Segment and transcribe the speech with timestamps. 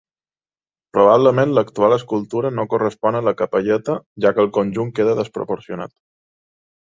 [0.95, 5.95] Probablement l'actual escultura no correspon a la capelleta, ja que el conjunt queda desproporcionat.